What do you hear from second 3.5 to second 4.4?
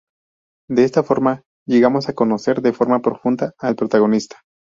al protagonista.